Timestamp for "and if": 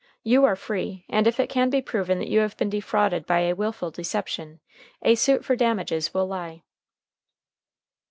1.09-1.39